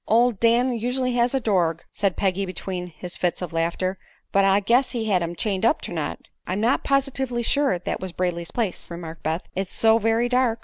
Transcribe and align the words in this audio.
"Ol' 0.07 0.31
Dan 0.31 0.71
usu'lly 0.79 1.13
has 1.13 1.35
a 1.35 1.39
dorg," 1.39 1.83
said 1.93 2.17
Peggy, 2.17 2.43
between 2.47 2.87
his 2.87 3.15
fits 3.15 3.39
of 3.39 3.53
laughter; 3.53 3.99
"but 4.31 4.43
I 4.43 4.59
guess 4.59 4.89
he 4.89 5.05
had 5.05 5.21
him 5.21 5.35
chained 5.35 5.63
up 5.63 5.79
ternight." 5.79 6.27
"I'm 6.47 6.59
not 6.59 6.83
positively 6.83 7.43
sure 7.43 7.77
that 7.77 7.99
was 7.99 8.11
Brayley's 8.11 8.49
place," 8.49 8.89
remarked 8.89 9.21
Beth; 9.21 9.47
"it's 9.55 9.71
so 9.73 9.99
very 9.99 10.27
dark." 10.27 10.59